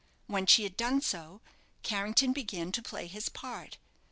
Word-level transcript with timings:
When 0.25 0.47
she 0.47 0.63
had 0.63 0.75
done 0.75 1.01
so, 1.01 1.41
Carrington 1.83 2.33
began 2.33 2.71
to 2.71 2.81
play 2.81 3.05
his 3.05 3.29
part. 3.29 3.77